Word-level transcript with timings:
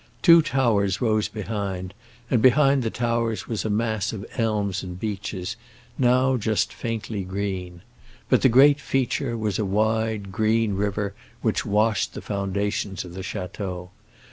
Two 0.23 0.41
towers 0.41 0.99
rose 0.99 1.27
behind, 1.27 1.93
and 2.31 2.41
behind 2.41 2.81
the 2.81 2.89
towers 2.89 3.47
was 3.47 3.63
a 3.63 3.69
mass 3.69 4.11
of 4.11 4.25
elms 4.35 4.81
and 4.81 4.99
beeches, 4.99 5.55
now 5.95 6.37
just 6.37 6.73
faintly 6.73 7.23
green. 7.23 7.83
But 8.27 8.41
the 8.41 8.49
great 8.49 8.79
feature 8.81 9.37
was 9.37 9.59
a 9.59 9.63
wide, 9.63 10.31
green 10.31 10.73
river 10.73 11.13
which 11.43 11.67
washed 11.67 12.15
the 12.15 12.21
foundations 12.23 13.05
of 13.05 13.13
the 13.13 13.21
château. 13.21 13.89